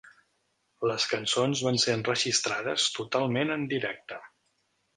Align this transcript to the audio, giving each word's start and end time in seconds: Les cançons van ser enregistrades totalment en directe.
Les 0.91 1.05
cançons 1.11 1.61
van 1.67 1.77
ser 1.85 1.95
enregistrades 1.99 2.89
totalment 2.99 3.57
en 3.59 3.69
directe. 3.77 4.21